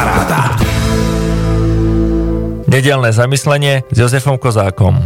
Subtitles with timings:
[0.00, 0.56] Paráda.
[2.72, 4.96] Nedelné zamyslenie s Jozefom Kozákom.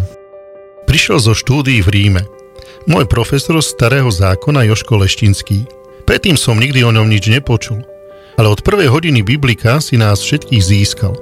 [0.87, 2.23] Prišiel zo štúdií v Ríme.
[2.87, 5.67] Môj profesor z starého zákona Joško Leštinský.
[6.07, 7.83] Predtým som nikdy o ňom nič nepočul.
[8.39, 11.19] Ale od prvej hodiny biblika si nás všetkých získal.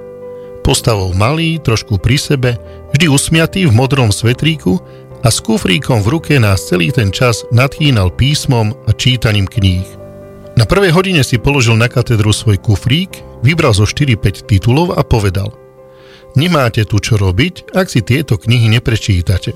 [0.61, 2.61] Postavou malý, trošku pri sebe,
[2.93, 4.85] vždy usmiatý v modrom svetríku
[5.25, 9.89] a s kufríkom v ruke nás celý ten čas nadchýnal písmom a čítaním kníh.
[10.61, 15.53] Na prvej hodine si položil na katedru svoj kufrík, vybral zo 4-5 titulov a povedal
[16.33, 19.53] Nemáte tu čo robiť, ak si tieto knihy neprečítate.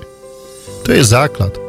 [0.85, 1.57] To je základ–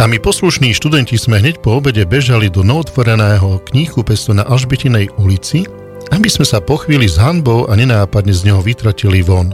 [0.00, 5.68] a my poslušní študenti sme hneď po obede bežali do nootvoreného knihkupestu na Alžbetinej ulici,
[6.08, 9.52] aby sme sa po chvíli s hanbou a nenápadne z neho vytratili von.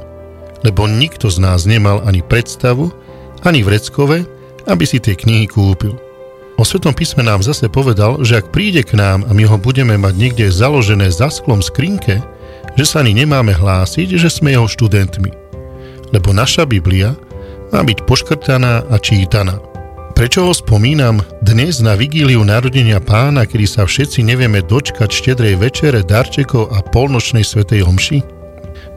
[0.63, 2.95] Lebo nikto z nás nemal ani predstavu,
[3.43, 4.23] ani vreckové,
[4.71, 5.99] aby si tie knihy kúpil.
[6.57, 10.01] O Svetom písme nám zase povedal, že ak príde k nám a my ho budeme
[10.01, 12.25] mať niekde založené za sklom skrinke,
[12.81, 15.29] že sa ani nemáme hlásiť, že sme jeho študentmi.
[16.17, 17.13] Lebo naša Biblia
[17.73, 19.61] má byť poškrtaná a čítaná.
[20.17, 26.01] Prečo ho spomínam dnes na vigíliu narodenia pána, kedy sa všetci nevieme dočkať štedrej večere,
[26.01, 28.25] darčekov a polnočnej svetej omši?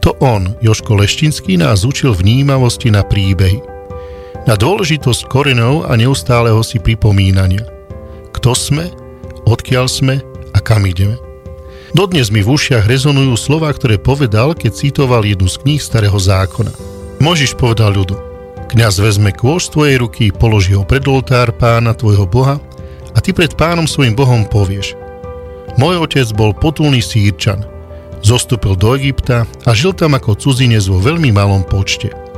[0.00, 3.69] To on, Joško Leštinský, nás učil vnímavosti na príbehy.
[4.50, 7.62] Na dôležitosť korenov a neustáleho si pripomínania.
[8.34, 8.90] Kto sme,
[9.46, 10.18] odkiaľ sme
[10.50, 11.14] a kam ideme.
[11.94, 16.74] Dodnes mi v ušiach rezonujú slova, ktoré povedal, keď citoval jednu z kníh Starého zákona.
[17.22, 18.18] Možiš povedal ľudu–
[18.70, 22.62] Kňaz vezme kôž z tvojej ruky, položí ho pred oltár pána tvojho Boha
[23.10, 24.94] a ty pred pánom svojim Bohom povieš
[25.74, 27.66] Môj otec bol potulný sírčan,
[28.22, 32.29] zostúpil do Egypta a žil tam ako cudzinec vo veľmi malom počte.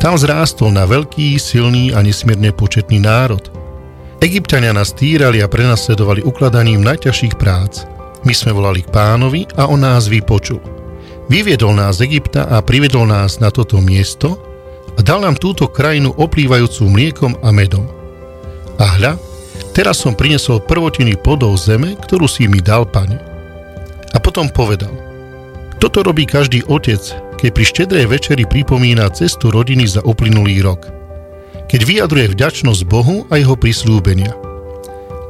[0.00, 3.52] Tam zrástol na veľký, silný a nesmierne početný národ.
[4.24, 7.84] Egyptania nás týrali a prenasledovali ukladaním najťažších prác.
[8.24, 10.60] My sme volali k pánovi a on nás vypočul.
[11.28, 14.40] Vyviedol nás z Egypta a priviedol nás na toto miesto,
[14.96, 17.88] a dal nám túto krajinu oplývajúcu mliekom a medom.
[18.76, 19.16] A hľa,
[19.72, 23.16] teraz som prinesol prvotiny plodov zeme, ktorú si mi dal, pane.
[24.12, 24.92] A potom povedal,
[25.80, 27.00] toto robí každý otec,
[27.40, 30.92] keď pri štedrej večeri pripomína cestu rodiny za uplynulý rok.
[31.72, 34.36] Keď vyjadruje vďačnosť Bohu a jeho prislúbenia.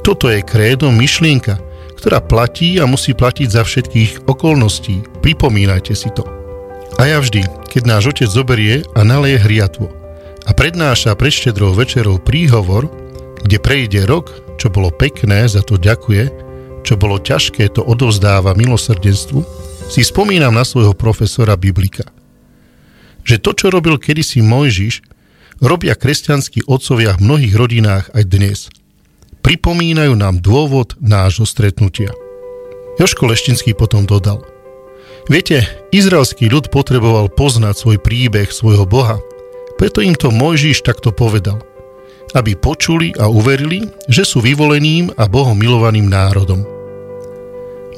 [0.03, 1.55] Toto je krédo myšlienka,
[1.95, 5.23] ktorá platí a musí platiť za všetkých okolností.
[5.23, 6.27] Pripomínajte si to.
[6.99, 9.87] A ja vždy, keď náš otec zoberie a naleje hriatvo
[10.43, 12.91] a prednáša pred štedrou večerou príhovor,
[13.45, 16.27] kde prejde rok, čo bolo pekné, za to ďakuje,
[16.83, 22.07] čo bolo ťažké, to odovzdáva milosrdenstvu, si spomínam na svojho profesora Biblika.
[23.27, 25.03] Že to, čo robil kedysi Mojžiš,
[25.59, 28.59] robia kresťanskí otcovia v mnohých rodinách aj dnes.
[29.43, 32.15] Pripomínajú nám dôvod nášho stretnutia.
[32.97, 34.41] Joško Leštinský potom dodal–
[35.29, 39.21] Viete, izraelský ľud potreboval poznať svoj príbeh svojho Boha,
[39.77, 41.61] preto im to Mojžiš takto povedal,
[42.33, 46.65] aby počuli a uverili, že sú vyvoleným a Bohom milovaným národom.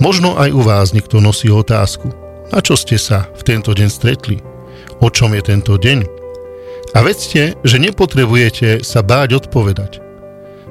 [0.01, 2.09] Možno aj u vás niekto nosí otázku,
[2.49, 4.41] na čo ste sa v tento deň stretli,
[5.01, 5.99] o čom je tento deň.
[6.93, 10.01] A vedzte, že nepotrebujete sa báť odpovedať.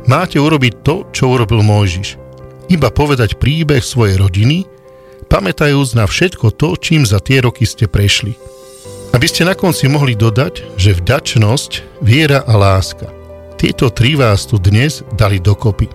[0.07, 2.19] Máte urobiť to, čo urobil Mojžiš.
[2.71, 4.67] Iba povedať príbeh svojej rodiny,
[5.31, 8.35] pamätajúc na všetko to, čím za tie roky ste prešli.
[9.13, 13.13] Aby ste na konci mohli dodať, že vďačnosť, viera a láska.
[13.61, 15.87] Tieto tri vás tu dnes dali dokopy.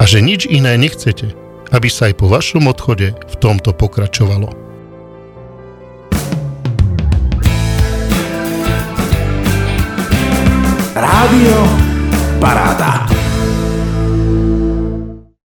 [0.00, 1.36] A že nič iné nechcete,
[1.70, 4.50] aby sa aj po vašom odchode v tomto pokračovalo.
[10.94, 11.58] Rádio
[12.42, 13.19] Paráda.